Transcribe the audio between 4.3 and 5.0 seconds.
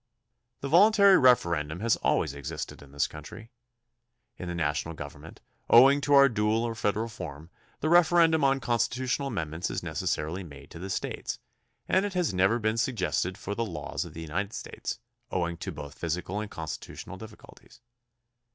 In the national